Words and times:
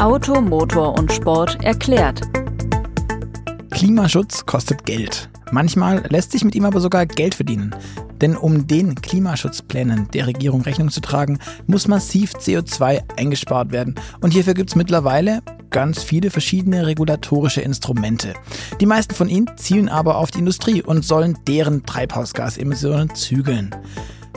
Auto, 0.00 0.40
Motor 0.40 0.96
und 0.96 1.12
Sport 1.12 1.64
erklärt. 1.64 2.20
Klimaschutz 3.72 4.46
kostet 4.46 4.86
Geld. 4.86 5.28
Manchmal 5.50 6.04
lässt 6.08 6.30
sich 6.30 6.44
mit 6.44 6.54
ihm 6.54 6.64
aber 6.66 6.78
sogar 6.78 7.04
Geld 7.04 7.34
verdienen. 7.34 7.74
Denn 8.20 8.36
um 8.36 8.68
den 8.68 8.94
Klimaschutzplänen 8.94 10.06
der 10.12 10.28
Regierung 10.28 10.62
Rechnung 10.62 10.90
zu 10.90 11.00
tragen, 11.00 11.40
muss 11.66 11.88
massiv 11.88 12.34
CO2 12.34 13.02
eingespart 13.16 13.72
werden. 13.72 13.96
Und 14.20 14.30
hierfür 14.30 14.54
gibt 14.54 14.70
es 14.70 14.76
mittlerweile 14.76 15.42
ganz 15.70 16.00
viele 16.04 16.30
verschiedene 16.30 16.86
regulatorische 16.86 17.60
Instrumente. 17.60 18.34
Die 18.80 18.86
meisten 18.86 19.16
von 19.16 19.28
ihnen 19.28 19.50
zielen 19.56 19.88
aber 19.88 20.18
auf 20.18 20.30
die 20.30 20.38
Industrie 20.38 20.80
und 20.80 21.04
sollen 21.04 21.36
deren 21.48 21.84
Treibhausgasemissionen 21.84 23.16
zügeln. 23.16 23.74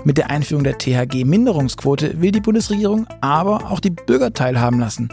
Mit 0.03 0.17
der 0.17 0.31
Einführung 0.31 0.63
der 0.63 0.79
THG-Minderungsquote 0.79 2.21
will 2.21 2.31
die 2.31 2.41
Bundesregierung 2.41 3.05
aber 3.21 3.69
auch 3.69 3.79
die 3.79 3.91
Bürger 3.91 4.33
teilhaben 4.33 4.79
lassen. 4.79 5.09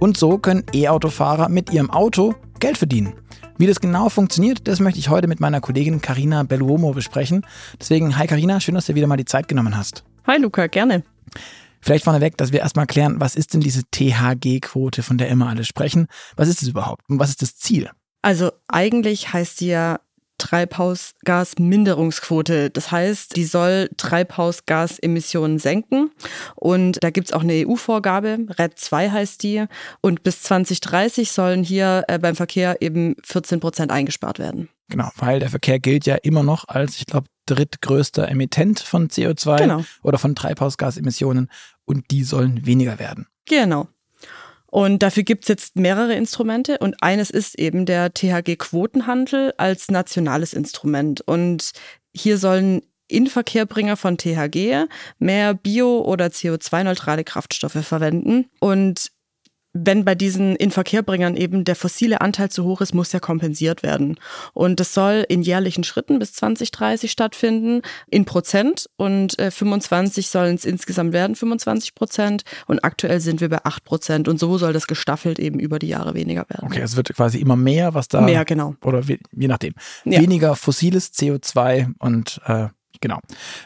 Und 0.00 0.16
so 0.16 0.38
können 0.38 0.64
E-Autofahrer 0.72 1.48
mit 1.48 1.72
ihrem 1.72 1.90
Auto 1.90 2.34
Geld 2.60 2.78
verdienen. 2.78 3.14
Wie 3.58 3.66
das 3.66 3.80
genau 3.80 4.08
funktioniert, 4.08 4.66
das 4.66 4.80
möchte 4.80 4.98
ich 4.98 5.08
heute 5.08 5.28
mit 5.28 5.40
meiner 5.40 5.60
Kollegin 5.60 6.00
Karina 6.00 6.42
Belluomo 6.42 6.92
besprechen. 6.92 7.46
Deswegen, 7.80 8.18
hi 8.18 8.26
Karina, 8.26 8.60
schön, 8.60 8.74
dass 8.74 8.86
du 8.86 8.94
wieder 8.94 9.06
mal 9.06 9.16
die 9.16 9.24
Zeit 9.24 9.48
genommen 9.48 9.76
hast. 9.76 10.04
Hi 10.26 10.38
Luca, 10.38 10.66
gerne. 10.66 11.04
Vielleicht 11.80 12.04
vorneweg, 12.04 12.36
dass 12.36 12.52
wir 12.52 12.60
erstmal 12.60 12.86
klären, 12.86 13.20
was 13.20 13.36
ist 13.36 13.54
denn 13.54 13.60
diese 13.60 13.82
THG-Quote, 13.90 15.02
von 15.02 15.18
der 15.18 15.28
immer 15.28 15.48
alle 15.48 15.64
sprechen? 15.64 16.08
Was 16.36 16.48
ist 16.48 16.62
es 16.62 16.68
überhaupt 16.68 17.02
und 17.08 17.18
was 17.18 17.28
ist 17.28 17.42
das 17.42 17.56
Ziel? 17.56 17.90
Also 18.22 18.50
eigentlich 18.68 19.32
heißt 19.32 19.60
die 19.60 19.68
ja 19.68 20.00
Treibhausgasminderungsquote. 20.44 22.68
Das 22.68 22.92
heißt, 22.92 23.34
die 23.36 23.44
soll 23.44 23.88
Treibhausgasemissionen 23.96 25.58
senken. 25.58 26.10
Und 26.54 27.02
da 27.02 27.08
gibt 27.08 27.28
es 27.28 27.32
auch 27.32 27.42
eine 27.42 27.66
EU-Vorgabe, 27.66 28.40
RED 28.58 28.78
2 28.78 29.10
heißt 29.10 29.42
die. 29.42 29.64
Und 30.02 30.22
bis 30.22 30.42
2030 30.42 31.32
sollen 31.32 31.64
hier 31.64 32.04
äh, 32.08 32.18
beim 32.18 32.36
Verkehr 32.36 32.82
eben 32.82 33.16
14 33.24 33.60
Prozent 33.60 33.90
eingespart 33.90 34.38
werden. 34.38 34.68
Genau, 34.90 35.08
weil 35.16 35.40
der 35.40 35.48
Verkehr 35.48 35.80
gilt 35.80 36.04
ja 36.04 36.16
immer 36.16 36.42
noch 36.42 36.68
als, 36.68 36.98
ich 36.98 37.06
glaube, 37.06 37.28
drittgrößter 37.46 38.28
Emittent 38.28 38.80
von 38.80 39.08
CO2 39.08 39.56
genau. 39.56 39.82
oder 40.02 40.18
von 40.18 40.34
Treibhausgasemissionen 40.34 41.48
und 41.86 42.10
die 42.10 42.22
sollen 42.22 42.66
weniger 42.66 42.98
werden. 42.98 43.28
Genau. 43.46 43.88
Und 44.74 45.04
dafür 45.04 45.22
gibt 45.22 45.44
es 45.44 45.48
jetzt 45.48 45.76
mehrere 45.76 46.14
Instrumente 46.14 46.78
und 46.78 47.00
eines 47.00 47.30
ist 47.30 47.56
eben 47.56 47.86
der 47.86 48.12
THG-Quotenhandel 48.12 49.54
als 49.56 49.88
nationales 49.88 50.52
Instrument. 50.52 51.20
Und 51.20 51.70
hier 52.12 52.38
sollen 52.38 52.82
Inverkehrbringer 53.06 53.96
von 53.96 54.18
THG 54.18 54.88
mehr 55.20 55.54
bio- 55.54 56.00
oder 56.00 56.26
CO2-neutrale 56.26 57.22
Kraftstoffe 57.22 57.86
verwenden. 57.86 58.46
Und 58.58 59.12
wenn 59.74 60.04
bei 60.04 60.14
diesen 60.14 60.54
Inverkehrbringern 60.54 61.36
eben 61.36 61.64
der 61.64 61.74
fossile 61.74 62.20
Anteil 62.20 62.48
zu 62.48 62.64
hoch 62.64 62.80
ist, 62.80 62.94
muss 62.94 63.10
ja 63.12 63.18
kompensiert 63.18 63.82
werden. 63.82 64.18
Und 64.52 64.78
das 64.78 64.94
soll 64.94 65.26
in 65.28 65.42
jährlichen 65.42 65.82
Schritten 65.82 66.20
bis 66.20 66.32
2030 66.34 67.10
stattfinden, 67.10 67.82
in 68.08 68.24
Prozent. 68.24 68.88
Und 68.96 69.36
äh, 69.40 69.50
25 69.50 70.28
sollen 70.28 70.54
es 70.54 70.64
insgesamt 70.64 71.12
werden, 71.12 71.34
25 71.34 71.96
Prozent. 71.96 72.44
Und 72.66 72.84
aktuell 72.84 73.20
sind 73.20 73.40
wir 73.40 73.48
bei 73.48 73.64
8 73.64 73.82
Prozent. 73.82 74.28
Und 74.28 74.38
so 74.38 74.58
soll 74.58 74.72
das 74.72 74.86
gestaffelt 74.86 75.40
eben 75.40 75.58
über 75.58 75.80
die 75.80 75.88
Jahre 75.88 76.14
weniger 76.14 76.46
werden. 76.48 76.66
Okay, 76.66 76.80
es 76.80 76.94
wird 76.94 77.12
quasi 77.12 77.38
immer 77.38 77.56
mehr, 77.56 77.94
was 77.94 78.06
da. 78.06 78.20
Mehr, 78.20 78.44
genau. 78.44 78.76
Oder 78.84 79.02
je 79.02 79.48
nachdem. 79.48 79.74
Ja. 80.04 80.20
Weniger 80.20 80.54
fossiles 80.54 81.12
CO2 81.12 81.94
und 81.98 82.40
äh, 82.46 82.68
Genau. 83.00 83.18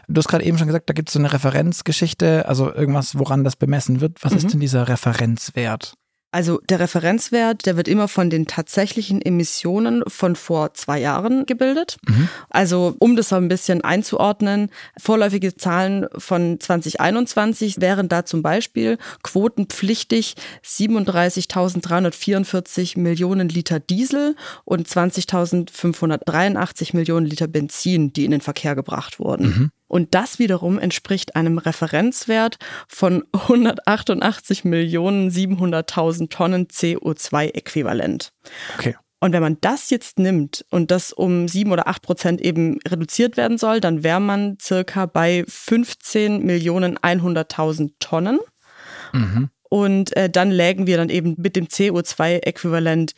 Du 0.08 0.18
hast 0.18 0.28
gerade 0.28 0.44
eben 0.44 0.58
schon 0.58 0.66
gesagt, 0.66 0.88
da 0.88 0.94
gibt 0.94 1.08
es 1.08 1.12
so 1.12 1.18
eine 1.18 1.32
Referenzgeschichte, 1.32 2.48
also 2.48 2.72
irgendwas, 2.72 3.18
woran 3.18 3.44
das 3.44 3.56
bemessen 3.56 4.00
wird. 4.00 4.22
Was 4.24 4.32
mhm. 4.32 4.38
ist 4.38 4.52
denn 4.52 4.60
dieser 4.60 4.88
Referenzwert? 4.88 5.94
Also 6.30 6.60
der 6.68 6.80
Referenzwert, 6.80 7.64
der 7.64 7.78
wird 7.78 7.88
immer 7.88 8.06
von 8.06 8.28
den 8.28 8.46
tatsächlichen 8.46 9.22
Emissionen 9.22 10.02
von 10.08 10.36
vor 10.36 10.74
zwei 10.74 11.00
Jahren 11.00 11.46
gebildet. 11.46 11.96
Mhm. 12.06 12.28
Also 12.50 12.94
um 12.98 13.16
das 13.16 13.30
so 13.30 13.36
ein 13.36 13.48
bisschen 13.48 13.80
einzuordnen, 13.80 14.68
vorläufige 14.98 15.56
Zahlen 15.56 16.06
von 16.18 16.60
2021 16.60 17.80
wären 17.80 18.10
da 18.10 18.26
zum 18.26 18.42
Beispiel 18.42 18.98
quotenpflichtig 19.22 20.34
37.344 20.66 22.98
Millionen 22.98 23.48
Liter 23.48 23.80
Diesel 23.80 24.36
und 24.66 24.86
20.583 24.86 26.94
Millionen 26.94 27.24
Liter 27.24 27.46
Benzin, 27.46 28.12
die 28.12 28.26
in 28.26 28.32
den 28.32 28.42
Verkehr 28.42 28.74
gebracht 28.74 29.18
wurden. 29.18 29.46
Mhm. 29.46 29.70
Und 29.88 30.14
das 30.14 30.38
wiederum 30.38 30.78
entspricht 30.78 31.34
einem 31.34 31.58
Referenzwert 31.58 32.58
von 32.86 33.24
188 33.32 34.64
Millionen 34.64 35.30
700.000 35.30 36.30
Tonnen 36.30 36.66
CO2-Äquivalent. 36.66 38.32
Okay. 38.76 38.96
Und 39.20 39.32
wenn 39.32 39.42
man 39.42 39.56
das 39.60 39.90
jetzt 39.90 40.18
nimmt 40.18 40.64
und 40.70 40.90
das 40.90 41.12
um 41.12 41.48
sieben 41.48 41.72
oder 41.72 41.88
acht 41.88 42.02
Prozent 42.02 42.40
eben 42.40 42.78
reduziert 42.86 43.36
werden 43.36 43.58
soll, 43.58 43.80
dann 43.80 44.04
wäre 44.04 44.20
man 44.20 44.58
circa 44.60 45.06
bei 45.06 45.44
15 45.48 46.44
Millionen 46.44 46.98
100.000 46.98 47.94
Tonnen. 47.98 48.38
Mhm. 49.12 49.50
Und 49.70 50.16
äh, 50.16 50.30
dann 50.30 50.50
lägen 50.50 50.86
wir 50.86 50.96
dann 50.96 51.10
eben 51.10 51.34
mit 51.36 51.56
dem 51.56 51.66
CO2-Äquivalent 51.66 53.14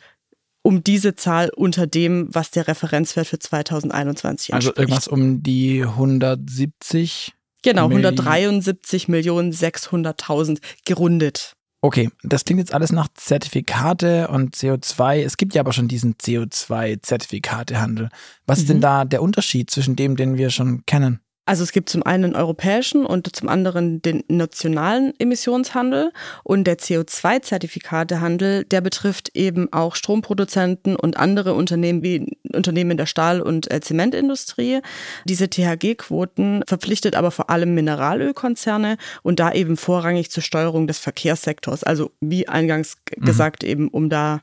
um 0.63 0.83
diese 0.83 1.15
Zahl 1.15 1.49
unter 1.55 1.87
dem, 1.87 2.27
was 2.31 2.51
der 2.51 2.67
Referenzwert 2.67 3.27
für 3.27 3.39
2021 3.39 4.53
also 4.53 4.69
entspricht. 4.69 4.77
Also 4.77 4.81
irgendwas 4.81 5.07
um 5.07 5.43
die 5.43 5.83
170? 5.83 7.33
Genau, 7.63 7.85
173 7.85 9.07
Millionen 9.07 9.51
600.000 9.51 10.59
gerundet. 10.85 11.53
Okay, 11.83 12.09
das 12.21 12.45
klingt 12.45 12.59
jetzt 12.59 12.73
alles 12.75 12.91
nach 12.91 13.07
Zertifikate 13.15 14.27
und 14.27 14.55
CO2. 14.55 15.23
Es 15.23 15.37
gibt 15.37 15.55
ja 15.55 15.61
aber 15.61 15.73
schon 15.73 15.87
diesen 15.87 16.15
CO2-Zertifikatehandel. 16.15 18.09
Was 18.45 18.59
mhm. 18.59 18.61
ist 18.61 18.69
denn 18.69 18.77
mhm. 18.77 18.81
da 18.81 19.05
der 19.05 19.23
Unterschied 19.23 19.71
zwischen 19.71 19.95
dem, 19.95 20.15
den 20.15 20.37
wir 20.37 20.51
schon 20.51 20.85
kennen? 20.85 21.21
Also 21.45 21.63
es 21.63 21.71
gibt 21.71 21.89
zum 21.89 22.03
einen 22.03 22.23
den 22.23 22.35
europäischen 22.35 23.05
und 23.05 23.35
zum 23.35 23.49
anderen 23.49 24.01
den 24.01 24.23
nationalen 24.27 25.13
Emissionshandel 25.19 26.11
und 26.43 26.65
der 26.65 26.77
CO2-Zertifikatehandel, 26.77 28.63
der 28.63 28.81
betrifft 28.81 29.35
eben 29.35 29.73
auch 29.73 29.95
Stromproduzenten 29.95 30.95
und 30.95 31.17
andere 31.17 31.55
Unternehmen 31.55 32.03
wie 32.03 32.37
Unternehmen 32.53 32.91
in 32.91 32.97
der 32.97 33.07
Stahl- 33.07 33.41
und 33.41 33.71
äh, 33.71 33.81
Zementindustrie. 33.81 34.81
Diese 35.25 35.49
THG-Quoten 35.49 36.63
verpflichtet 36.67 37.15
aber 37.15 37.31
vor 37.31 37.49
allem 37.49 37.73
Mineralölkonzerne 37.73 38.97
und 39.23 39.39
da 39.39 39.51
eben 39.51 39.77
vorrangig 39.77 40.29
zur 40.29 40.43
Steuerung 40.43 40.85
des 40.85 40.99
Verkehrssektors, 40.99 41.83
also 41.83 42.11
wie 42.21 42.47
eingangs 42.47 42.97
mhm. 43.17 43.25
gesagt 43.25 43.63
eben, 43.63 43.87
um 43.87 44.09
da 44.09 44.41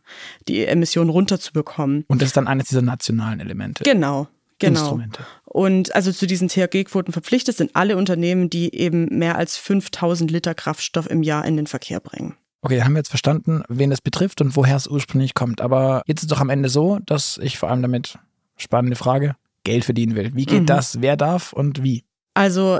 die 0.48 0.66
Emissionen 0.66 1.10
runterzubekommen. 1.10 2.04
Und 2.08 2.22
das 2.22 2.30
ist 2.30 2.36
dann 2.36 2.48
eines 2.48 2.68
dieser 2.68 2.82
nationalen 2.82 3.38
Elemente. 3.38 3.84
Genau. 3.84 4.26
Genau. 4.58 4.80
Instrumente. 4.80 5.26
Und 5.44 5.94
also 5.94 6.12
zu 6.12 6.26
diesen 6.26 6.48
THG-Quoten 6.48 7.12
verpflichtet 7.12 7.56
sind 7.56 7.74
alle 7.74 7.96
Unternehmen, 7.96 8.50
die 8.50 8.74
eben 8.74 9.06
mehr 9.18 9.36
als 9.36 9.56
5000 9.56 10.30
Liter 10.30 10.54
Kraftstoff 10.54 11.08
im 11.08 11.22
Jahr 11.22 11.44
in 11.44 11.56
den 11.56 11.66
Verkehr 11.66 12.00
bringen. 12.00 12.34
Okay, 12.60 12.82
haben 12.82 12.92
wir 12.92 12.98
jetzt 12.98 13.08
verstanden, 13.08 13.62
wen 13.68 13.90
das 13.90 14.00
betrifft 14.00 14.40
und 14.40 14.56
woher 14.56 14.76
es 14.76 14.88
ursprünglich 14.88 15.34
kommt. 15.34 15.60
Aber 15.60 16.02
jetzt 16.06 16.20
ist 16.20 16.24
es 16.24 16.28
doch 16.28 16.40
am 16.40 16.50
Ende 16.50 16.68
so, 16.68 16.98
dass 17.06 17.38
ich 17.38 17.56
vor 17.56 17.70
allem 17.70 17.82
damit, 17.82 18.18
spannende 18.56 18.96
Frage, 18.96 19.36
Geld 19.64 19.84
verdienen 19.84 20.16
will. 20.16 20.34
Wie 20.34 20.46
geht 20.46 20.62
mhm. 20.62 20.66
das? 20.66 21.00
Wer 21.00 21.16
darf 21.16 21.52
und 21.52 21.82
wie? 21.82 22.04
Also 22.34 22.78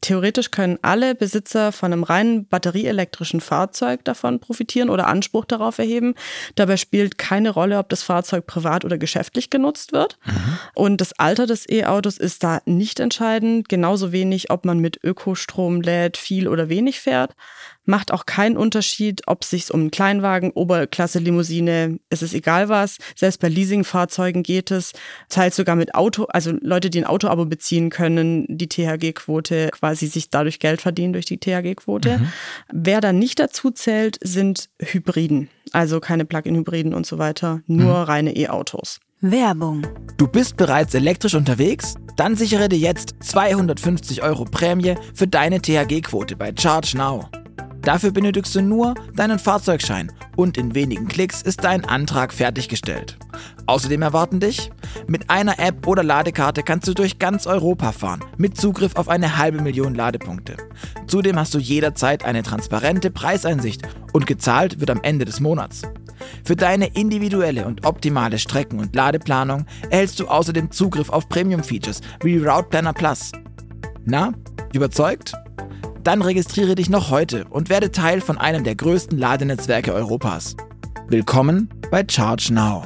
Theoretisch 0.00 0.50
können 0.50 0.78
alle 0.82 1.14
Besitzer 1.14 1.72
von 1.72 1.92
einem 1.92 2.02
reinen 2.02 2.46
batterieelektrischen 2.46 3.40
Fahrzeug 3.40 4.04
davon 4.04 4.40
profitieren 4.40 4.90
oder 4.90 5.06
Anspruch 5.06 5.44
darauf 5.44 5.78
erheben. 5.78 6.14
Dabei 6.54 6.76
spielt 6.76 7.18
keine 7.18 7.50
Rolle, 7.50 7.78
ob 7.78 7.88
das 7.88 8.02
Fahrzeug 8.02 8.46
privat 8.46 8.84
oder 8.84 8.98
geschäftlich 8.98 9.50
genutzt 9.50 9.92
wird. 9.92 10.18
Mhm. 10.24 10.58
Und 10.74 11.00
das 11.00 11.18
Alter 11.18 11.46
des 11.46 11.68
E-Autos 11.68 12.18
ist 12.18 12.42
da 12.42 12.60
nicht 12.64 13.00
entscheidend, 13.00 13.68
genauso 13.68 14.12
wenig, 14.12 14.50
ob 14.50 14.64
man 14.64 14.78
mit 14.78 15.02
Ökostrom 15.02 15.80
lädt, 15.80 16.16
viel 16.16 16.48
oder 16.48 16.68
wenig 16.68 17.00
fährt 17.00 17.34
macht 17.86 18.12
auch 18.12 18.26
keinen 18.26 18.56
Unterschied, 18.56 19.22
ob 19.26 19.42
es 19.42 19.50
sich 19.50 19.72
um 19.72 19.80
einen 19.80 19.90
Kleinwagen, 19.90 20.50
Oberklasse 20.50 21.18
Limousine, 21.18 21.98
es 22.10 22.22
ist 22.22 22.34
egal 22.34 22.68
was. 22.68 22.98
Selbst 23.14 23.40
bei 23.40 23.48
Leasingfahrzeugen 23.48 24.42
geht 24.42 24.70
es. 24.70 24.92
Zahlt 25.28 25.54
sogar 25.54 25.76
mit 25.76 25.94
Auto, 25.94 26.24
also 26.24 26.52
Leute, 26.60 26.90
die 26.90 26.98
ein 27.00 27.06
Autoabo 27.06 27.46
beziehen 27.46 27.90
können, 27.90 28.44
die 28.48 28.68
THG-Quote 28.68 29.70
quasi 29.72 30.06
sich 30.06 30.30
dadurch 30.30 30.58
Geld 30.58 30.82
verdienen 30.82 31.12
durch 31.12 31.26
die 31.26 31.38
THG-Quote. 31.38 32.18
Mhm. 32.18 32.32
Wer 32.72 33.00
da 33.00 33.12
nicht 33.12 33.38
dazu 33.38 33.70
zählt, 33.70 34.18
sind 34.22 34.68
Hybriden. 34.80 35.48
Also 35.72 36.00
keine 36.00 36.24
Plug-in-Hybriden 36.24 36.94
und 36.94 37.06
so 37.06 37.18
weiter, 37.18 37.60
nur 37.66 37.98
mhm. 37.98 38.04
reine 38.04 38.36
E-Autos. 38.36 39.00
Werbung. 39.20 39.86
Du 40.18 40.28
bist 40.28 40.56
bereits 40.56 40.94
elektrisch 40.94 41.34
unterwegs? 41.34 41.94
Dann 42.16 42.36
sichere 42.36 42.68
dir 42.68 42.78
jetzt 42.78 43.14
250 43.20 44.22
Euro 44.22 44.44
Prämie 44.44 44.94
für 45.14 45.26
deine 45.26 45.60
THG-Quote 45.60 46.36
bei 46.36 46.52
Charge 46.56 46.96
Now. 46.96 47.28
Dafür 47.86 48.10
benötigst 48.10 48.52
du 48.56 48.62
nur 48.62 48.94
deinen 49.14 49.38
Fahrzeugschein 49.38 50.10
und 50.34 50.58
in 50.58 50.74
wenigen 50.74 51.06
Klicks 51.06 51.40
ist 51.40 51.62
dein 51.62 51.84
Antrag 51.84 52.32
fertiggestellt. 52.32 53.16
Außerdem 53.66 54.02
erwarten 54.02 54.40
dich, 54.40 54.72
mit 55.06 55.30
einer 55.30 55.60
App 55.60 55.86
oder 55.86 56.02
Ladekarte 56.02 56.64
kannst 56.64 56.88
du 56.88 56.94
durch 56.94 57.20
ganz 57.20 57.46
Europa 57.46 57.92
fahren, 57.92 58.24
mit 58.38 58.56
Zugriff 58.56 58.96
auf 58.96 59.08
eine 59.08 59.38
halbe 59.38 59.62
Million 59.62 59.94
Ladepunkte. 59.94 60.56
Zudem 61.06 61.38
hast 61.38 61.54
du 61.54 61.58
jederzeit 61.58 62.24
eine 62.24 62.42
transparente 62.42 63.12
Preiseinsicht 63.12 63.82
und 64.12 64.26
gezahlt 64.26 64.80
wird 64.80 64.90
am 64.90 65.02
Ende 65.04 65.24
des 65.24 65.38
Monats. 65.38 65.82
Für 66.42 66.56
deine 66.56 66.88
individuelle 66.88 67.66
und 67.66 67.86
optimale 67.86 68.40
Strecken- 68.40 68.80
und 68.80 68.96
Ladeplanung 68.96 69.64
erhältst 69.90 70.18
du 70.18 70.26
außerdem 70.26 70.72
Zugriff 70.72 71.10
auf 71.10 71.28
Premium-Features 71.28 72.00
wie 72.24 72.38
Route 72.38 72.66
Planner 72.68 72.94
Plus. 72.94 73.30
Na, 74.04 74.32
überzeugt? 74.72 75.34
Dann 76.06 76.22
registriere 76.22 76.76
dich 76.76 76.88
noch 76.88 77.10
heute 77.10 77.46
und 77.46 77.68
werde 77.68 77.90
Teil 77.90 78.20
von 78.20 78.38
einem 78.38 78.62
der 78.62 78.76
größten 78.76 79.18
Ladenetzwerke 79.18 79.92
Europas. 79.92 80.54
Willkommen 81.08 81.68
bei 81.90 82.04
Charge 82.08 82.54
Now. 82.54 82.84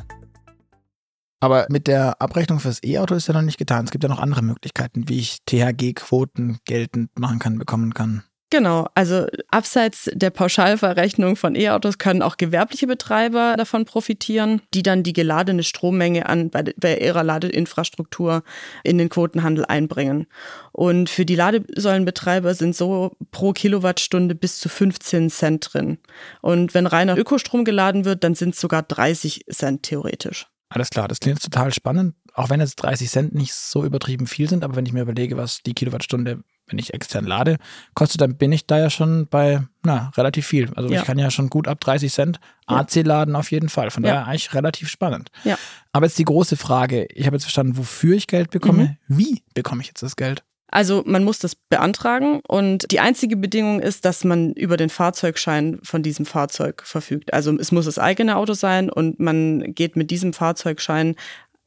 Aber 1.38 1.67
mit 1.69 1.87
der 1.87 2.22
Abrechnung 2.22 2.61
fürs 2.61 2.82
E-Auto 2.82 3.14
ist 3.14 3.28
ja 3.28 3.34
noch 3.34 3.43
nicht 3.43 3.58
getan. 3.58 3.84
Es 3.84 3.90
gibt 3.90 4.05
ja 4.05 4.08
noch 4.08 4.20
andere 4.20 4.40
Möglichkeiten, 4.40 5.11
wie 5.11 5.19
ich 5.19 5.40
THG-Quoten 5.44 6.61
geltend 6.64 7.19
machen 7.19 7.38
kann, 7.38 7.58
bekommen 7.58 7.93
kann. 7.93 8.22
Genau, 8.52 8.88
also 8.97 9.29
abseits 9.49 10.11
der 10.12 10.31
Pauschalverrechnung 10.31 11.37
von 11.37 11.55
E-Autos 11.55 11.99
können 11.99 12.20
auch 12.20 12.37
gewerbliche 12.37 12.88
Betreiber 12.88 13.55
davon 13.56 13.85
profitieren, 13.85 14.61
die 14.75 14.82
dann 14.82 15.05
die 15.05 15.12
geladene 15.12 15.62
Strommenge 15.62 16.29
an 16.29 16.50
bei, 16.50 16.64
bei 16.76 16.99
ihrer 16.99 17.23
Ladeinfrastruktur 17.23 18.43
in 18.82 18.99
den 18.99 19.08
Quotenhandel 19.08 19.64
einbringen. 19.67 20.26
Und 20.73 21.08
für 21.08 21.25
die 21.25 21.37
Ladesäulenbetreiber 21.37 22.55
sind 22.55 22.75
so 22.75 23.17
pro 23.31 23.52
Kilowattstunde 23.52 24.35
bis 24.35 24.58
zu 24.58 24.69
15 24.69 25.31
Cent 25.31 25.73
drin. 25.73 25.99
Und 26.43 26.75
wenn 26.75 26.87
reiner 26.87 27.17
Ökostrom 27.17 27.64
geladen 27.64 28.05
wird, 28.05 28.25
dann 28.25 28.35
sind 28.35 28.55
es 28.55 28.61
sogar 28.61 28.82
30 28.82 29.44
Cent 29.49 29.85
theoretisch. 29.85 30.49
Alles 30.70 30.91
klar, 30.91 31.06
das 31.06 31.20
klingt 31.20 31.43
total 31.43 31.73
spannend, 31.73 32.14
auch 32.35 32.50
wenn 32.50 32.61
jetzt 32.61 32.76
30 32.76 33.11
Cent 33.11 33.35
nicht 33.35 33.55
so 33.55 33.85
übertrieben 33.85 34.26
viel 34.26 34.49
sind, 34.49 34.64
aber 34.64 34.76
wenn 34.76 34.87
ich 34.87 34.93
mir 34.93 35.03
überlege, 35.03 35.37
was 35.37 35.62
die 35.62 35.75
Kilowattstunde 35.75 36.43
wenn 36.70 36.78
ich 36.78 36.94
extern 36.94 37.26
lade, 37.26 37.56
kostet, 37.94 38.20
dann 38.20 38.37
bin 38.37 38.52
ich 38.52 38.67
da 38.67 38.78
ja 38.78 38.90
schon 38.90 39.26
bei, 39.26 39.62
na, 39.82 40.11
relativ 40.17 40.46
viel. 40.46 40.70
Also 40.75 40.88
ja. 40.88 41.00
ich 41.00 41.06
kann 41.06 41.19
ja 41.19 41.31
schon 41.31 41.50
gut 41.50 41.69
ab 41.69 41.81
30 41.81 42.12
Cent 42.12 42.40
AC 42.67 42.96
laden 42.96 43.37
auf 43.37 43.50
jeden 43.50 43.69
Fall. 43.69 43.90
Von 43.90 44.05
ja. 44.05 44.11
daher 44.11 44.26
eigentlich 44.26 44.55
relativ 44.55 44.88
spannend. 44.88 45.31
Ja. 45.44 45.58
Aber 45.93 46.06
jetzt 46.06 46.19
die 46.19 46.25
große 46.25 46.56
Frage, 46.56 47.06
ich 47.12 47.26
habe 47.26 47.37
jetzt 47.37 47.44
verstanden, 47.44 47.76
wofür 47.76 48.17
ich 48.17 48.26
Geld 48.26 48.50
bekomme. 48.50 48.96
Mhm. 49.08 49.19
Wie 49.19 49.43
bekomme 49.55 49.82
ich 49.82 49.88
jetzt 49.88 50.02
das 50.02 50.17
Geld? 50.17 50.43
Also 50.72 51.02
man 51.05 51.25
muss 51.25 51.40
das 51.40 51.56
beantragen 51.56 52.40
und 52.46 52.90
die 52.93 53.00
einzige 53.00 53.37
Bedingung 53.37 53.81
ist, 53.81 54.05
dass 54.05 54.22
man 54.22 54.52
über 54.52 54.76
den 54.76 54.88
Fahrzeugschein 54.88 55.81
von 55.82 56.02
diesem 56.02 56.26
Fahrzeug 56.26 56.82
verfügt. 56.84 57.34
Also 57.34 57.56
es 57.58 57.72
muss 57.72 57.87
das 57.87 57.99
eigene 57.99 58.37
Auto 58.37 58.52
sein 58.52 58.88
und 58.88 59.19
man 59.19 59.75
geht 59.75 59.96
mit 59.96 60.12
diesem 60.12 60.32
Fahrzeugschein 60.32 61.17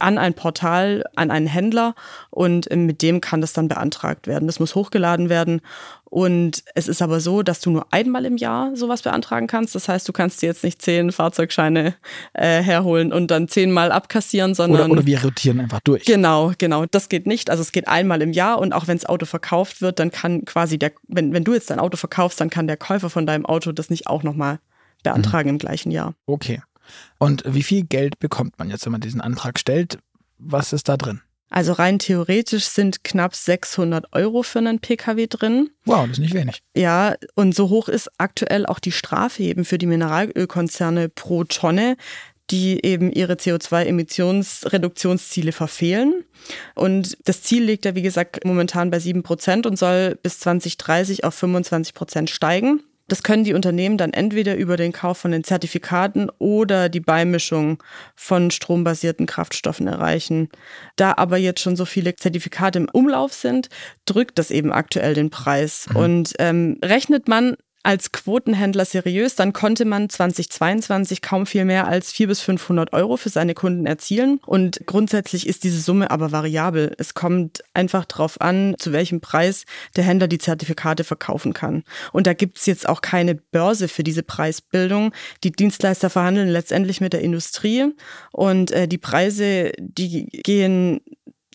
an 0.04 0.18
ein 0.18 0.34
Portal, 0.34 1.02
an 1.16 1.30
einen 1.30 1.46
Händler 1.46 1.94
und 2.30 2.70
äh, 2.70 2.76
mit 2.76 3.02
dem 3.02 3.20
kann 3.20 3.40
das 3.40 3.54
dann 3.54 3.68
beantragt 3.68 4.26
werden. 4.26 4.46
Das 4.46 4.60
muss 4.60 4.74
hochgeladen 4.74 5.30
werden 5.30 5.62
und 6.04 6.62
es 6.76 6.86
ist 6.86 7.02
aber 7.02 7.18
so, 7.18 7.42
dass 7.42 7.60
du 7.60 7.70
nur 7.70 7.86
einmal 7.90 8.24
im 8.24 8.36
Jahr 8.36 8.76
sowas 8.76 9.02
beantragen 9.02 9.46
kannst. 9.46 9.74
Das 9.74 9.88
heißt, 9.88 10.06
du 10.06 10.12
kannst 10.12 10.42
dir 10.42 10.46
jetzt 10.46 10.62
nicht 10.62 10.80
zehn 10.80 11.10
Fahrzeugscheine 11.10 11.94
äh, 12.34 12.62
herholen 12.62 13.12
und 13.12 13.32
dann 13.32 13.48
zehnmal 13.48 13.90
abkassieren, 13.90 14.54
sondern. 14.54 14.82
Oder, 14.82 15.00
oder 15.00 15.06
wir 15.06 15.24
rotieren 15.24 15.58
einfach 15.58 15.80
durch. 15.80 16.04
Genau, 16.04 16.52
genau. 16.56 16.84
Das 16.86 17.08
geht 17.08 17.26
nicht. 17.26 17.50
Also 17.50 17.62
es 17.62 17.72
geht 17.72 17.88
einmal 17.88 18.22
im 18.22 18.32
Jahr 18.32 18.58
und 18.60 18.74
auch 18.74 18.86
wenn 18.86 18.96
das 18.96 19.06
Auto 19.06 19.26
verkauft 19.26 19.80
wird, 19.80 19.98
dann 19.98 20.10
kann 20.10 20.44
quasi 20.44 20.78
der, 20.78 20.92
wenn, 21.08 21.32
wenn 21.32 21.42
du 21.42 21.54
jetzt 21.54 21.70
dein 21.70 21.80
Auto 21.80 21.96
verkaufst, 21.96 22.40
dann 22.40 22.50
kann 22.50 22.68
der 22.68 22.76
Käufer 22.76 23.10
von 23.10 23.26
deinem 23.26 23.46
Auto 23.46 23.72
das 23.72 23.90
nicht 23.90 24.06
auch 24.06 24.22
nochmal 24.22 24.60
beantragen 25.02 25.48
mhm. 25.48 25.54
im 25.54 25.58
gleichen 25.58 25.90
Jahr. 25.90 26.14
Okay. 26.26 26.60
Und 27.18 27.42
wie 27.46 27.62
viel 27.62 27.84
Geld 27.84 28.18
bekommt 28.18 28.58
man 28.58 28.70
jetzt, 28.70 28.84
wenn 28.84 28.92
man 28.92 29.00
diesen 29.00 29.20
Antrag 29.20 29.58
stellt? 29.58 29.98
Was 30.38 30.72
ist 30.72 30.88
da 30.88 30.96
drin? 30.96 31.20
Also 31.50 31.72
rein 31.72 32.00
theoretisch 32.00 32.64
sind 32.64 33.04
knapp 33.04 33.36
600 33.36 34.12
Euro 34.12 34.42
für 34.42 34.58
einen 34.58 34.80
Pkw 34.80 35.28
drin. 35.28 35.70
Wow, 35.84 36.02
das 36.02 36.12
ist 36.12 36.18
nicht 36.18 36.34
wenig. 36.34 36.62
Ja, 36.74 37.14
und 37.36 37.54
so 37.54 37.68
hoch 37.68 37.88
ist 37.88 38.10
aktuell 38.18 38.66
auch 38.66 38.80
die 38.80 38.90
Strafe 38.90 39.44
eben 39.44 39.64
für 39.64 39.78
die 39.78 39.86
Mineralölkonzerne 39.86 41.10
pro 41.10 41.44
Tonne, 41.44 41.96
die 42.50 42.84
eben 42.84 43.12
ihre 43.12 43.34
CO2-Emissionsreduktionsziele 43.34 45.52
verfehlen. 45.52 46.24
Und 46.74 47.16
das 47.24 47.42
Ziel 47.42 47.62
liegt 47.62 47.84
ja, 47.84 47.94
wie 47.94 48.02
gesagt, 48.02 48.44
momentan 48.44 48.90
bei 48.90 48.98
7 48.98 49.22
Prozent 49.22 49.66
und 49.66 49.78
soll 49.78 50.18
bis 50.22 50.40
2030 50.40 51.22
auf 51.24 51.34
25 51.34 51.94
Prozent 51.94 52.30
steigen. 52.30 52.82
Das 53.08 53.22
können 53.22 53.44
die 53.44 53.54
Unternehmen 53.54 53.98
dann 53.98 54.12
entweder 54.12 54.56
über 54.56 54.76
den 54.76 54.92
Kauf 54.92 55.18
von 55.18 55.30
den 55.30 55.44
Zertifikaten 55.44 56.30
oder 56.38 56.88
die 56.88 57.00
Beimischung 57.00 57.82
von 58.14 58.50
strombasierten 58.50 59.26
Kraftstoffen 59.26 59.86
erreichen. 59.86 60.48
Da 60.96 61.14
aber 61.16 61.36
jetzt 61.36 61.60
schon 61.60 61.76
so 61.76 61.84
viele 61.84 62.16
Zertifikate 62.16 62.78
im 62.78 62.88
Umlauf 62.90 63.32
sind, 63.32 63.68
drückt 64.06 64.38
das 64.38 64.50
eben 64.50 64.72
aktuell 64.72 65.14
den 65.14 65.30
Preis. 65.30 65.86
Mhm. 65.90 65.96
Und 65.96 66.32
ähm, 66.38 66.78
rechnet 66.82 67.28
man 67.28 67.56
als 67.84 68.12
Quotenhändler 68.12 68.86
seriös, 68.86 69.36
dann 69.36 69.52
konnte 69.52 69.84
man 69.84 70.08
2022 70.08 71.22
kaum 71.22 71.46
viel 71.46 71.64
mehr 71.64 71.86
als 71.86 72.10
400 72.12 72.24
bis 72.24 72.40
500 72.40 72.92
Euro 72.94 73.18
für 73.18 73.28
seine 73.28 73.52
Kunden 73.52 73.84
erzielen. 73.84 74.40
Und 74.46 74.80
grundsätzlich 74.86 75.46
ist 75.46 75.62
diese 75.62 75.80
Summe 75.80 76.10
aber 76.10 76.32
variabel. 76.32 76.94
Es 76.98 77.12
kommt 77.12 77.62
einfach 77.74 78.06
darauf 78.06 78.40
an, 78.40 78.74
zu 78.78 78.92
welchem 78.92 79.20
Preis 79.20 79.66
der 79.96 80.04
Händler 80.04 80.26
die 80.26 80.38
Zertifikate 80.38 81.04
verkaufen 81.04 81.52
kann. 81.52 81.84
Und 82.12 82.26
da 82.26 82.32
gibt 82.32 82.58
es 82.58 82.64
jetzt 82.66 82.88
auch 82.88 83.02
keine 83.02 83.34
Börse 83.34 83.88
für 83.88 84.02
diese 84.02 84.22
Preisbildung. 84.22 85.12
Die 85.44 85.52
Dienstleister 85.52 86.08
verhandeln 86.08 86.48
letztendlich 86.48 87.02
mit 87.02 87.12
der 87.12 87.20
Industrie 87.20 87.92
und 88.32 88.70
äh, 88.70 88.88
die 88.88 88.98
Preise, 88.98 89.72
die 89.78 90.26
gehen 90.42 91.02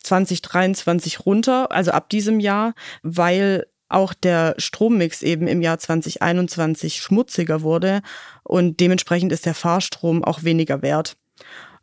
2023 0.03 1.25
runter, 1.25 1.71
also 1.71 1.91
ab 1.91 2.09
diesem 2.09 2.39
Jahr, 2.39 2.75
weil 3.01 3.65
auch 3.89 4.13
der 4.13 4.55
Strommix 4.57 5.21
eben 5.21 5.47
im 5.47 5.61
Jahr 5.61 5.79
2021 5.79 7.01
schmutziger 7.01 7.61
wurde 7.61 8.01
und 8.43 8.79
dementsprechend 8.79 9.31
ist 9.31 9.45
der 9.45 9.53
Fahrstrom 9.53 10.23
auch 10.23 10.43
weniger 10.43 10.81
wert. 10.81 11.17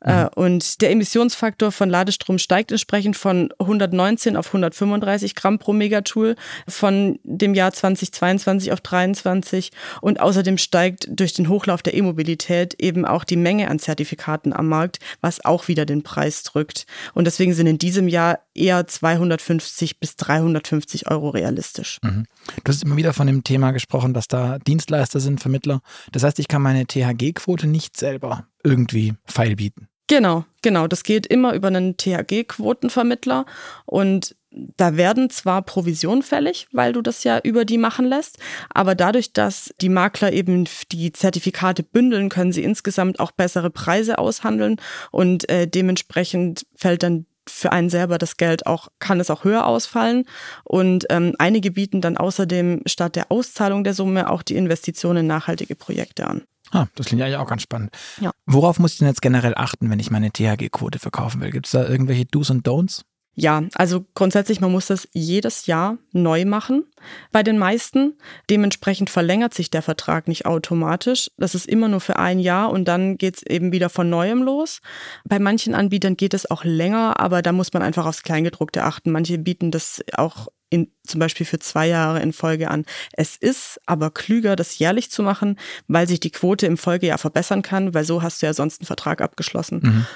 Äh, 0.07 0.23
mhm. 0.23 0.29
Und 0.35 0.81
der 0.81 0.91
Emissionsfaktor 0.93 1.73
von 1.73 1.91
Ladestrom 1.91 2.39
steigt 2.39 2.71
entsprechend 2.71 3.17
von 3.17 3.53
119 3.59 4.37
auf 4.37 4.47
135 4.47 5.35
Gramm 5.35 5.59
pro 5.59 5.73
Megajoule 5.73 6.37
von 6.69 7.19
dem 7.25 7.55
Jahr 7.55 7.73
2022 7.73 8.73
auf 8.73 8.81
23. 8.81 9.73
Und 10.01 10.21
außerdem 10.21 10.59
steigt 10.59 11.09
durch 11.11 11.35
den 11.35 11.49
Hochlauf 11.49 11.83
der 11.83 11.95
E-Mobilität 11.95 12.75
eben 12.79 13.05
auch 13.05 13.25
die 13.25 13.37
Menge 13.37 13.69
an 13.69 13.79
Zertifikaten 13.79 14.53
am 14.53 14.69
Markt, 14.69 15.01
was 15.21 15.45
auch 15.45 15.69
wieder 15.69 15.85
den 15.85 16.03
Preis 16.03 16.45
drückt. 16.45 16.87
Und 17.15 17.27
deswegen 17.27 17.53
sind 17.53 17.67
in 17.67 17.79
diesem 17.79 18.07
Jahr 18.09 18.39
eher 18.55 18.87
250 18.87 19.99
bis 19.99 20.17
350 20.17 21.11
Euro 21.11 21.31
realistisch. 21.31 21.99
Mhm. 22.03 22.27
Du 22.63 22.73
hast 22.73 22.85
immer 22.85 22.97
wieder 22.97 23.13
von 23.13 23.27
dem 23.27 23.43
Thema 23.43 23.73
gesprochen, 23.73 24.15
dass 24.15 24.29
da 24.29 24.59
Dienstleister 24.61 25.19
sind, 25.19 25.41
Vermittler. 25.41 25.81
Das 26.13 26.23
heißt, 26.23 26.39
ich 26.39 26.49
kann 26.49 26.63
meine 26.63 26.87
THG-Quote 26.87 27.67
nicht 27.67 27.97
selber 27.97 28.47
irgendwie 28.63 29.15
feilbieten. 29.25 29.89
Genau, 30.09 30.45
genau. 30.63 30.87
Das 30.87 31.03
geht 31.03 31.27
immer 31.27 31.55
über 31.55 31.69
einen 31.69 31.97
THG-Quotenvermittler 31.97 33.45
und 33.87 34.37
da 34.77 34.97
werden 34.97 35.29
zwar 35.31 35.63
Provisionen 35.63 36.23
fällig, 36.23 36.69
weil 36.73 36.93
du 36.93 37.03
das 37.03 37.25
ja 37.25 37.39
über 37.41 37.65
die 37.65 37.77
machen 37.77 38.07
lässt, 38.07 38.39
aber 38.71 38.95
dadurch, 38.95 39.33
dass 39.33 39.75
die 39.81 39.91
Makler 39.91 40.33
eben 40.33 40.67
die 40.93 41.13
Zertifikate 41.13 41.83
bündeln, 41.83 42.31
können 42.31 42.53
sie 42.53 42.63
insgesamt 42.65 43.21
auch 43.21 43.33
bessere 43.33 43.69
Preise 43.69 44.19
aushandeln 44.19 44.81
und 45.11 45.49
äh, 45.51 45.67
dementsprechend 45.69 46.67
fällt 46.75 47.03
dann 47.03 47.27
für 47.49 47.73
einen 47.73 47.91
selber 47.91 48.19
das 48.19 48.37
Geld 48.37 48.67
auch, 48.67 48.89
kann 48.99 49.21
es 49.21 49.31
auch 49.31 49.45
höher 49.45 49.67
ausfallen. 49.67 50.25
Und 50.65 51.07
ähm, 51.11 51.35
einige 51.39 51.71
bieten 51.71 52.01
dann 52.01 52.17
außerdem 52.17 52.83
statt 52.87 53.15
der 53.15 53.31
Auszahlung 53.31 53.85
der 53.85 53.95
Summe 53.95 54.31
auch 54.31 54.43
die 54.43 54.57
Investition 54.57 55.17
in 55.17 55.29
nachhaltige 55.29 55.77
Projekte 55.77 56.27
an. 56.27 56.43
Ah, 56.71 56.87
das 56.95 57.07
klingt 57.07 57.23
ja 57.23 57.41
auch 57.41 57.49
ganz 57.49 57.63
spannend. 57.63 57.91
Ja. 58.21 58.33
Worauf 58.47 58.79
muss 58.79 58.93
ich 58.95 58.99
denn 58.99 59.09
jetzt 59.09 59.23
generell 59.23 59.55
achten, 59.57 59.91
wenn 59.91 60.01
ich 60.01 60.11
meine 60.11 60.31
THG-Quote 60.31 60.99
verkaufen 60.99 61.41
will? 61.41 61.51
Gibt 61.51 61.67
es 61.67 61.73
da 61.73 61.87
irgendwelche 61.87 62.25
Do's 62.27 62.51
und 62.51 62.67
Don'ts? 62.67 63.03
Ja, 63.39 63.65
also 63.75 64.07
grundsätzlich, 64.15 64.63
man 64.63 64.73
muss 64.73 64.87
das 64.87 65.07
jedes 65.13 65.67
Jahr 65.67 65.99
neu 66.13 66.47
machen 66.47 66.85
bei 67.33 67.43
den 67.43 67.59
meisten. 67.59 68.15
Dementsprechend 68.49 69.11
verlängert 69.11 69.53
sich 69.53 69.71
der 69.71 69.83
Vertrag 69.83 70.27
nicht 70.27 70.47
automatisch. 70.47 71.31
Das 71.37 71.55
ist 71.55 71.69
immer 71.69 71.89
nur 71.89 72.01
für 72.01 72.19
ein 72.19 72.39
Jahr 72.39 72.71
und 72.71 72.87
dann 72.89 73.19
geht 73.19 73.37
es 73.37 73.43
eben 73.43 73.73
wieder 73.73 73.91
von 73.91 74.09
neuem 74.09 74.43
los. 74.43 74.81
Bei 75.27 75.39
manchen 75.39 75.75
Anbietern 75.75 76.17
geht 76.17 76.33
es 76.33 76.51
auch 76.51 76.65
länger, 76.65 77.21
aber 77.21 77.43
da 77.43 77.53
muss 77.53 77.75
man 77.75 77.83
einfach 77.83 78.07
aufs 78.07 78.23
Kleingedruckte 78.23 78.85
achten. 78.85 79.13
Manche 79.13 79.37
bieten 79.37 79.71
das 79.71 80.03
auch 80.15 80.49
in, 80.71 80.91
zum 81.07 81.21
Beispiel 81.21 81.45
für 81.45 81.59
zwei 81.59 81.87
Jahre 81.89 82.23
in 82.23 82.33
Folge 82.33 82.71
an. 82.71 82.87
Es 83.13 83.37
ist 83.37 83.79
aber 83.85 84.11
klüger, 84.11 84.57
das 84.57 84.79
jährlich 84.79 85.11
zu 85.11 85.23
machen, 85.23 85.59
weil 85.89 86.09
sich 86.09 86.21
die 86.21 86.33
Quote 86.33 86.67
im 86.67 86.79
Folgejahr 86.79 87.19
verbessern 87.19 87.61
kann, 87.61 87.93
weil 87.93 88.05
so 88.05 88.23
hast 88.23 88.41
du 88.41 88.47
ja 88.47 88.55
sonst 88.55 88.81
einen 88.81 88.87
Vertrag 88.87 89.21
abgeschlossen. 89.21 89.81
Mhm 89.83 90.07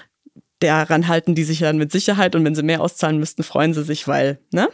daran 0.61 1.09
halten 1.09 1.35
die 1.35 1.45
sich 1.45 1.59
dann 1.59 1.79
mit 1.79 1.93
Sicherheit 1.93 2.35
und 2.37 2.45
wenn 2.45 2.55
sie 2.55 2.63
mehr 2.63 2.81
auszahlen 2.81 3.19
müssten, 3.19 3.43
freuen 3.43 3.75
sie 3.75 3.85
sich, 3.85 4.07
weil, 4.07 4.39
ne? 4.53 4.69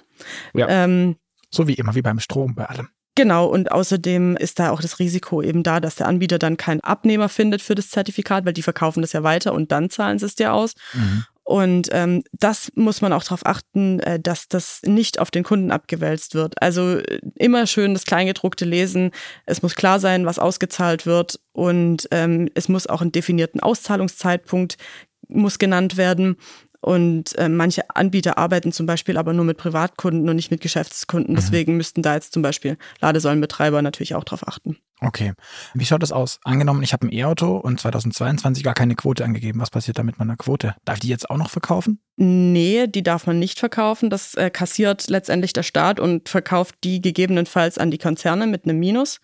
Ja. 0.54 0.68
Ähm, 0.68 1.16
so 1.50 1.66
wie 1.68 1.74
immer, 1.74 1.94
wie 1.94 2.02
beim 2.02 2.20
Strom, 2.20 2.54
bei 2.54 2.66
allem. 2.66 2.88
Genau, 3.16 3.46
und 3.46 3.72
außerdem 3.72 4.36
ist 4.36 4.58
da 4.58 4.70
auch 4.70 4.82
das 4.82 4.98
Risiko 4.98 5.40
eben 5.40 5.62
da, 5.62 5.80
dass 5.80 5.96
der 5.96 6.06
Anbieter 6.06 6.38
dann 6.38 6.58
keinen 6.58 6.80
Abnehmer 6.80 7.30
findet 7.30 7.62
für 7.62 7.74
das 7.74 7.88
Zertifikat, 7.88 8.44
weil 8.44 8.52
die 8.52 8.62
verkaufen 8.62 9.00
das 9.00 9.14
ja 9.14 9.22
weiter 9.22 9.54
und 9.54 9.72
dann 9.72 9.88
zahlen 9.88 10.18
sie 10.18 10.26
es 10.26 10.34
dir 10.34 10.52
aus. 10.52 10.74
Mhm. 10.92 11.24
Und 11.42 11.88
ähm, 11.92 12.24
das 12.32 12.72
muss 12.74 13.00
man 13.00 13.12
auch 13.12 13.22
darauf 13.22 13.46
achten, 13.46 14.00
äh, 14.00 14.18
dass 14.18 14.48
das 14.48 14.82
nicht 14.82 15.20
auf 15.20 15.30
den 15.30 15.44
Kunden 15.44 15.70
abgewälzt 15.70 16.34
wird. 16.34 16.60
Also 16.60 16.98
äh, 16.98 17.20
immer 17.36 17.68
schön 17.68 17.94
das 17.94 18.04
Kleingedruckte 18.04 18.64
lesen. 18.64 19.12
Es 19.46 19.62
muss 19.62 19.76
klar 19.76 20.00
sein, 20.00 20.26
was 20.26 20.40
ausgezahlt 20.40 21.06
wird 21.06 21.38
und 21.52 22.08
ähm, 22.10 22.50
es 22.54 22.68
muss 22.68 22.88
auch 22.88 23.00
einen 23.00 23.12
definierten 23.12 23.60
Auszahlungszeitpunkt 23.60 24.76
muss 25.28 25.58
genannt 25.58 25.96
werden. 25.96 26.36
Und 26.80 27.36
äh, 27.38 27.48
manche 27.48 27.90
Anbieter 27.90 28.38
arbeiten 28.38 28.70
zum 28.70 28.86
Beispiel 28.86 29.16
aber 29.16 29.32
nur 29.32 29.44
mit 29.44 29.56
Privatkunden 29.56 30.28
und 30.28 30.36
nicht 30.36 30.50
mit 30.50 30.60
Geschäftskunden. 30.60 31.32
Mhm. 31.32 31.36
Deswegen 31.36 31.76
müssten 31.76 32.02
da 32.02 32.14
jetzt 32.14 32.32
zum 32.32 32.42
Beispiel 32.42 32.76
Ladesäulenbetreiber 33.00 33.82
natürlich 33.82 34.14
auch 34.14 34.24
drauf 34.24 34.46
achten. 34.46 34.76
Okay. 35.00 35.34
Wie 35.74 35.84
schaut 35.84 36.02
das 36.02 36.10
aus? 36.10 36.40
Angenommen, 36.42 36.82
ich 36.82 36.94
habe 36.94 37.06
ein 37.06 37.12
E-Auto 37.12 37.56
und 37.56 37.78
2022 37.78 38.64
gar 38.64 38.72
keine 38.72 38.94
Quote 38.94 39.24
angegeben. 39.24 39.60
Was 39.60 39.70
passiert 39.70 39.98
da 39.98 40.02
mit 40.02 40.18
meiner 40.18 40.36
Quote? 40.36 40.74
Darf 40.86 40.96
ich 40.96 41.00
die 41.00 41.08
jetzt 41.08 41.28
auch 41.28 41.36
noch 41.36 41.50
verkaufen? 41.50 42.00
Nee, 42.16 42.86
die 42.86 43.02
darf 43.02 43.26
man 43.26 43.38
nicht 43.38 43.58
verkaufen. 43.58 44.08
Das 44.08 44.34
äh, 44.34 44.48
kassiert 44.48 45.08
letztendlich 45.08 45.52
der 45.52 45.64
Staat 45.64 46.00
und 46.00 46.30
verkauft 46.30 46.76
die 46.82 47.02
gegebenenfalls 47.02 47.76
an 47.76 47.90
die 47.90 47.98
Konzerne 47.98 48.46
mit 48.46 48.64
einem 48.64 48.78
Minus. 48.78 49.20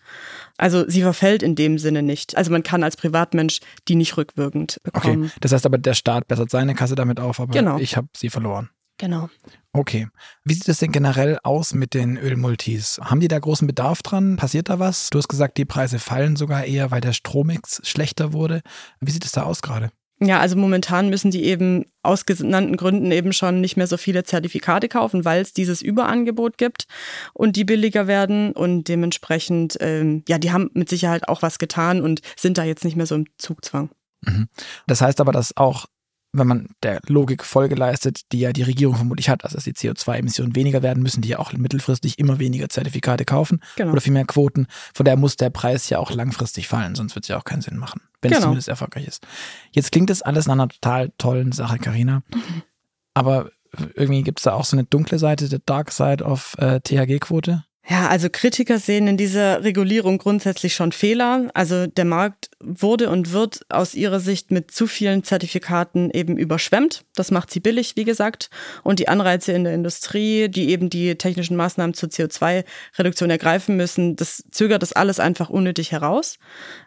Also 0.57 0.87
sie 0.87 1.01
verfällt 1.01 1.41
in 1.41 1.55
dem 1.55 1.79
Sinne 1.79 2.03
nicht. 2.03 2.37
Also 2.37 2.51
man 2.51 2.61
kann 2.61 2.83
als 2.83 2.95
Privatmensch 2.95 3.59
die 3.87 3.95
nicht 3.95 4.15
rückwirkend 4.15 4.79
bekommen. 4.83 5.23
Okay, 5.23 5.33
das 5.39 5.53
heißt 5.53 5.65
aber, 5.65 5.79
der 5.79 5.95
Staat 5.95 6.27
bessert 6.27 6.51
seine 6.51 6.75
Kasse 6.75 6.93
damit 6.93 7.19
auf, 7.19 7.39
aber 7.39 7.51
genau. 7.51 7.79
ich 7.79 7.97
habe 7.97 8.09
sie 8.15 8.29
verloren. 8.29 8.69
Genau. 8.99 9.29
Okay. 9.75 10.07
Wie 10.43 10.53
sieht 10.53 10.69
es 10.69 10.77
denn 10.77 10.91
generell 10.91 11.39
aus 11.43 11.73
mit 11.73 11.95
den 11.95 12.17
Ölmultis? 12.17 12.99
Haben 13.03 13.19
die 13.19 13.27
da 13.27 13.39
großen 13.39 13.65
Bedarf 13.65 14.03
dran? 14.03 14.35
Passiert 14.35 14.69
da 14.69 14.77
was? 14.77 15.09
Du 15.09 15.17
hast 15.17 15.27
gesagt, 15.27 15.57
die 15.57 15.65
Preise 15.65 15.97
fallen 15.97 16.35
sogar 16.35 16.65
eher, 16.65 16.91
weil 16.91 17.01
der 17.01 17.13
Strommix 17.13 17.81
schlechter 17.83 18.33
wurde. 18.33 18.61
Wie 19.01 19.09
sieht 19.09 19.25
es 19.25 19.31
da 19.31 19.43
aus 19.43 19.63
gerade? 19.63 19.89
Ja, 20.19 20.39
also 20.39 20.55
momentan 20.55 21.09
müssen 21.09 21.31
die 21.31 21.43
eben 21.43 21.85
aus 22.03 22.25
genannten 22.25 22.77
Gründen 22.77 23.11
eben 23.11 23.33
schon 23.33 23.61
nicht 23.61 23.75
mehr 23.75 23.87
so 23.87 23.97
viele 23.97 24.23
Zertifikate 24.23 24.87
kaufen, 24.87 25.25
weil 25.25 25.41
es 25.41 25.53
dieses 25.53 25.81
Überangebot 25.81 26.57
gibt 26.57 26.85
und 27.33 27.55
die 27.55 27.65
billiger 27.65 28.07
werden 28.07 28.51
und 28.51 28.87
dementsprechend, 28.87 29.77
ähm, 29.81 30.23
ja, 30.29 30.37
die 30.37 30.51
haben 30.51 30.69
mit 30.73 30.87
Sicherheit 30.87 31.27
auch 31.27 31.41
was 31.41 31.57
getan 31.57 32.01
und 32.01 32.21
sind 32.37 32.57
da 32.59 32.63
jetzt 32.63 32.85
nicht 32.85 32.95
mehr 32.95 33.07
so 33.07 33.15
im 33.15 33.25
Zugzwang. 33.37 33.89
Mhm. 34.21 34.47
Das 34.87 35.01
heißt 35.01 35.19
aber, 35.19 35.31
dass 35.31 35.57
auch 35.57 35.87
wenn 36.33 36.47
man 36.47 36.67
der 36.81 36.99
Logik 37.07 37.43
Folge 37.45 37.75
leistet, 37.75 38.31
die 38.31 38.39
ja 38.39 38.51
die 38.51 38.63
Regierung 38.63 38.95
vermutlich 38.95 39.29
hat, 39.29 39.43
also 39.43 39.55
dass 39.55 39.63
die 39.63 39.73
CO2-Emissionen 39.73 40.55
weniger 40.55 40.81
werden, 40.81 41.03
müssen 41.03 41.21
die 41.21 41.29
ja 41.29 41.39
auch 41.39 41.53
mittelfristig 41.53 42.17
immer 42.17 42.39
weniger 42.39 42.69
Zertifikate 42.69 43.23
kaufen 43.23 43.61
genau. 43.75 43.91
oder 43.91 44.01
viel 44.01 44.13
mehr 44.13 44.25
Quoten. 44.25 44.67
Von 44.93 45.05
daher 45.05 45.17
muss 45.17 45.37
der 45.37 45.51
Preis 45.51 45.89
ja 45.89 45.99
auch 45.99 46.11
langfristig 46.11 46.67
fallen, 46.67 46.95
sonst 46.95 47.15
wird 47.15 47.25
es 47.25 47.29
ja 47.29 47.37
auch 47.37 47.43
keinen 47.43 47.61
Sinn 47.61 47.77
machen, 47.77 48.01
wenn 48.21 48.29
genau. 48.29 48.39
es 48.39 48.43
zumindest 48.43 48.67
erfolgreich 48.67 49.07
ist. 49.07 49.25
Jetzt 49.71 49.91
klingt 49.91 50.09
das 50.09 50.23
alles 50.23 50.47
nach 50.47 50.53
einer 50.53 50.69
total 50.69 51.11
tollen 51.19 51.51
Sache, 51.51 51.77
Karina. 51.77 52.23
Mhm. 52.33 52.63
Aber 53.13 53.51
irgendwie 53.95 54.23
gibt 54.23 54.39
es 54.39 54.43
da 54.43 54.53
auch 54.53 54.65
so 54.65 54.75
eine 54.75 54.85
dunkle 54.85 55.19
Seite, 55.19 55.49
der 55.49 55.59
Dark 55.59 55.91
Side 55.91 56.23
of 56.23 56.55
äh, 56.57 56.79
THG-Quote. 56.79 57.63
Ja, 57.85 58.07
also 58.07 58.29
Kritiker 58.31 58.79
sehen 58.79 59.07
in 59.07 59.17
dieser 59.17 59.65
Regulierung 59.65 60.17
grundsätzlich 60.17 60.73
schon 60.73 60.93
Fehler. 60.93 61.49
Also 61.53 61.85
der 61.85 62.05
Markt 62.05 62.49
wurde 62.61 63.09
und 63.09 63.33
wird 63.33 63.65
aus 63.67 63.93
ihrer 63.93 64.21
Sicht 64.21 64.51
mit 64.51 64.71
zu 64.71 64.87
vielen 64.87 65.25
Zertifikaten 65.25 66.09
eben 66.09 66.37
überschwemmt. 66.37 67.03
Das 67.13 67.29
macht 67.29 67.51
sie 67.51 67.59
billig, 67.59 67.97
wie 67.97 68.05
gesagt. 68.05 68.49
Und 68.83 68.99
die 68.99 69.09
Anreize 69.09 69.51
in 69.51 69.65
der 69.65 69.73
Industrie, 69.73 70.47
die 70.47 70.69
eben 70.69 70.89
die 70.89 71.15
technischen 71.15 71.57
Maßnahmen 71.57 71.93
zur 71.93 72.07
CO2-Reduktion 72.07 73.29
ergreifen 73.29 73.75
müssen, 73.75 74.15
das 74.15 74.45
zögert 74.49 74.81
das 74.81 74.93
alles 74.93 75.19
einfach 75.19 75.49
unnötig 75.49 75.91
heraus. 75.91 76.39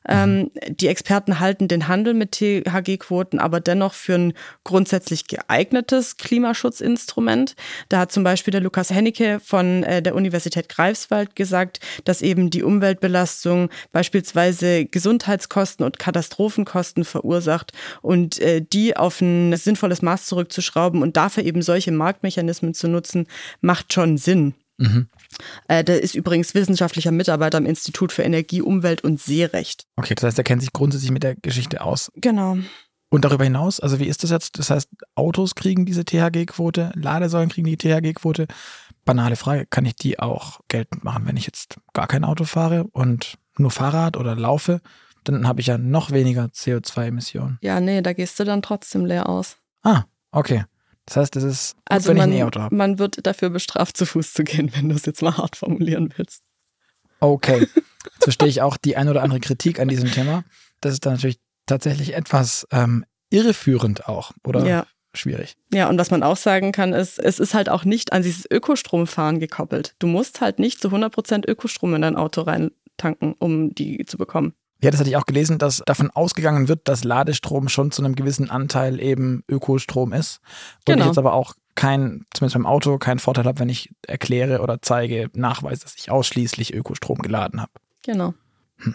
Ähm, 0.08 0.50
die 0.66 0.88
Experten 0.88 1.40
halten 1.40 1.68
den 1.68 1.88
Handel 1.88 2.14
mit 2.14 2.32
THG-Quoten 2.32 3.38
aber 3.38 3.60
dennoch 3.60 3.92
für 3.92 4.14
ein 4.14 4.32
grundsätzlich 4.64 5.26
geeignetes 5.26 6.16
Klimaschutzinstrument. 6.16 7.54
Da 7.90 7.98
hat 7.98 8.12
zum 8.12 8.24
Beispiel 8.24 8.52
der 8.52 8.62
Lukas 8.62 8.88
Hennecke 8.88 9.40
von 9.44 9.82
äh, 9.82 10.00
der 10.00 10.14
Universität 10.14 10.70
Greifswald 10.70 10.85
gesagt, 11.34 11.80
dass 12.04 12.22
eben 12.22 12.50
die 12.50 12.62
Umweltbelastung 12.62 13.68
beispielsweise 13.92 14.86
Gesundheitskosten 14.86 15.66
Kosten 15.66 15.84
und 15.84 15.98
Katastrophenkosten 15.98 17.04
verursacht 17.04 17.72
und 18.02 18.38
äh, 18.38 18.62
die 18.62 18.96
auf 18.96 19.20
ein 19.20 19.56
sinnvolles 19.56 20.00
Maß 20.00 20.26
zurückzuschrauben 20.26 21.02
und 21.02 21.16
dafür 21.16 21.44
eben 21.44 21.62
solche 21.62 21.92
Marktmechanismen 21.92 22.72
zu 22.72 22.88
nutzen, 22.88 23.26
macht 23.60 23.92
schon 23.92 24.16
Sinn. 24.16 24.54
Mhm. 24.78 25.08
Äh, 25.68 25.82
der 25.82 26.02
ist 26.02 26.14
übrigens 26.14 26.54
wissenschaftlicher 26.54 27.10
Mitarbeiter 27.10 27.58
am 27.58 27.66
Institut 27.66 28.12
für 28.12 28.22
Energie, 28.22 28.62
Umwelt 28.62 29.02
und 29.02 29.20
Seerecht. 29.20 29.86
Okay, 29.96 30.14
das 30.14 30.24
heißt, 30.24 30.38
er 30.38 30.44
kennt 30.44 30.60
sich 30.60 30.72
grundsätzlich 30.72 31.10
mit 31.10 31.22
der 31.22 31.34
Geschichte 31.36 31.80
aus. 31.80 32.12
Genau. 32.16 32.58
Und 33.08 33.24
darüber 33.24 33.44
hinaus, 33.44 33.78
also 33.80 34.00
wie 34.00 34.06
ist 34.06 34.24
das 34.24 34.30
jetzt? 34.30 34.58
Das 34.58 34.70
heißt, 34.70 34.88
Autos 35.14 35.54
kriegen 35.54 35.86
diese 35.86 36.04
THG-Quote, 36.04 36.92
Ladesäulen 36.94 37.48
kriegen 37.48 37.66
die 37.66 37.76
THG-Quote. 37.76 38.46
Banale 39.04 39.36
Frage, 39.36 39.66
kann 39.66 39.86
ich 39.86 39.94
die 39.94 40.18
auch 40.18 40.60
geltend 40.68 41.04
machen, 41.04 41.26
wenn 41.26 41.36
ich 41.36 41.46
jetzt 41.46 41.76
gar 41.92 42.08
kein 42.08 42.24
Auto 42.24 42.44
fahre 42.44 42.88
und 42.92 43.38
nur 43.56 43.70
Fahrrad 43.70 44.16
oder 44.16 44.34
laufe? 44.34 44.80
dann 45.28 45.46
habe 45.46 45.60
ich 45.60 45.66
ja 45.66 45.78
noch 45.78 46.10
weniger 46.10 46.44
CO2-Emissionen. 46.44 47.58
Ja, 47.60 47.80
nee, 47.80 48.02
da 48.02 48.12
gehst 48.12 48.38
du 48.38 48.44
dann 48.44 48.62
trotzdem 48.62 49.04
leer 49.04 49.28
aus. 49.28 49.56
Ah, 49.82 50.04
okay. 50.30 50.64
Das 51.04 51.16
heißt, 51.16 51.36
es 51.36 51.44
ist, 51.44 51.74
gut, 51.74 51.82
also 51.86 52.08
wenn 52.08 52.16
man, 52.16 52.30
ich 52.30 52.36
ein 52.36 52.42
E-Auto 52.42 52.60
habe. 52.60 52.74
Man 52.74 52.98
wird 52.98 53.26
dafür 53.26 53.50
bestraft, 53.50 53.96
zu 53.96 54.06
Fuß 54.06 54.32
zu 54.32 54.44
gehen, 54.44 54.72
wenn 54.74 54.88
du 54.88 54.94
es 54.94 55.06
jetzt 55.06 55.22
mal 55.22 55.36
hart 55.36 55.56
formulieren 55.56 56.12
willst. 56.16 56.42
Okay. 57.20 57.60
Jetzt 57.60 58.24
verstehe 58.24 58.48
ich 58.48 58.62
auch 58.62 58.76
die 58.76 58.96
ein 58.96 59.08
oder 59.08 59.22
andere 59.22 59.40
Kritik 59.40 59.80
an 59.80 59.88
diesem 59.88 60.10
Thema. 60.10 60.44
Das 60.80 60.92
ist 60.92 61.06
dann 61.06 61.14
natürlich 61.14 61.40
tatsächlich 61.66 62.14
etwas 62.14 62.66
ähm, 62.70 63.04
irreführend 63.30 64.08
auch, 64.08 64.32
oder? 64.44 64.64
Ja. 64.66 64.86
Schwierig. 65.14 65.56
Ja, 65.72 65.88
und 65.88 65.98
was 65.98 66.10
man 66.10 66.22
auch 66.22 66.36
sagen 66.36 66.72
kann, 66.72 66.92
ist, 66.92 67.18
es 67.18 67.38
ist 67.38 67.54
halt 67.54 67.70
auch 67.70 67.86
nicht 67.86 68.12
an 68.12 68.22
dieses 68.22 68.44
Ökostromfahren 68.50 69.40
gekoppelt. 69.40 69.94
Du 69.98 70.06
musst 70.06 70.42
halt 70.42 70.58
nicht 70.58 70.80
zu 70.80 70.88
100% 70.88 71.48
Ökostrom 71.48 71.94
in 71.94 72.02
dein 72.02 72.16
Auto 72.16 72.42
reintanken, 72.42 73.34
um 73.38 73.74
die 73.74 74.04
zu 74.04 74.18
bekommen. 74.18 74.52
Ja, 74.82 74.90
das 74.90 75.00
hatte 75.00 75.08
ich 75.08 75.16
auch 75.16 75.24
gelesen, 75.24 75.56
dass 75.58 75.82
davon 75.86 76.10
ausgegangen 76.10 76.68
wird, 76.68 76.86
dass 76.86 77.02
Ladestrom 77.02 77.68
schon 77.68 77.92
zu 77.92 78.04
einem 78.04 78.14
gewissen 78.14 78.50
Anteil 78.50 79.00
eben 79.00 79.42
Ökostrom 79.48 80.12
ist. 80.12 80.40
Und 80.80 80.92
genau. 80.92 81.00
ich 81.00 81.06
jetzt 81.08 81.18
aber 81.18 81.32
auch 81.32 81.54
kein, 81.74 82.26
zumindest 82.34 82.54
beim 82.54 82.66
Auto, 82.66 82.98
keinen 82.98 83.18
Vorteil 83.18 83.46
habe, 83.46 83.58
wenn 83.58 83.70
ich 83.70 83.90
erkläre 84.06 84.60
oder 84.60 84.82
zeige, 84.82 85.30
nachweise, 85.32 85.82
dass 85.82 85.96
ich 85.96 86.10
ausschließlich 86.10 86.74
Ökostrom 86.74 87.18
geladen 87.18 87.62
habe. 87.62 87.72
Genau. 88.04 88.34
Hm. 88.78 88.94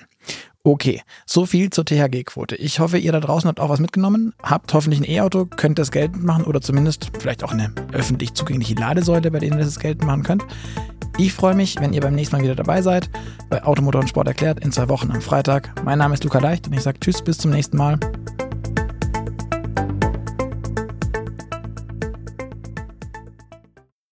Okay, 0.64 1.02
so 1.26 1.48
viel 1.48 1.72
zur 1.72 1.86
THG-Quote. 1.86 2.56
Ich 2.56 2.80
hoffe, 2.80 3.00
ihr 3.00 3.12
da 3.12 3.20
draußen 3.20 3.48
habt 3.48 3.60
auch 3.60 3.70
was 3.70 3.80
mitgenommen, 3.80 4.34
habt 4.44 4.72
hoffentlich 4.76 5.02
ein 5.02 5.10
E-Auto, 5.10 5.46
könnt 5.46 5.80
das 5.80 5.90
geltend 5.90 6.24
machen 6.24 6.44
oder 6.44 6.62
zumindest 6.62 7.10
vielleicht 7.20 7.44
auch 7.44 7.52
eine 7.52 7.74
öffentlich 7.94 8.36
zugängliche 8.36 8.76
Ladesäule, 8.76 9.32
bei 9.32 9.40
denen 9.40 9.58
ihr 9.58 9.66
das 9.66 9.80
geltend 9.80 10.06
machen 10.06 10.22
könnt. 10.22 10.46
Ich 11.18 11.34
freue 11.34 11.56
mich, 11.56 11.78
wenn 11.80 11.94
ihr 11.94 12.02
beim 12.02 12.14
nächsten 12.14 12.36
Mal 12.36 12.44
wieder 12.44 12.56
dabei 12.56 12.84
seid 12.84 13.10
bei 13.50 13.64
Automotor 13.64 14.02
und 14.02 14.08
Sport 14.08 14.28
erklärt 14.28 14.64
in 14.64 14.72
zwei 14.72 14.88
Wochen 14.88 15.10
am 15.12 15.22
Freitag. 15.22 15.74
Mein 15.84 15.98
Name 15.98 16.14
ist 16.14 16.24
Luca 16.24 16.38
Leicht 16.38 16.68
und 16.68 16.74
ich 16.74 16.82
sage 16.82 17.00
Tschüss, 17.00 17.24
bis 17.24 17.40
zum 17.40 17.50
nächsten 17.50 17.78
Mal. 17.78 18.00